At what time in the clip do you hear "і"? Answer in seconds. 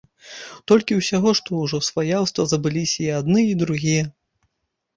3.51-3.57